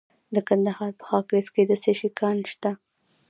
[0.35, 2.71] د کندهار په خاکریز کې د څه شي کان دی؟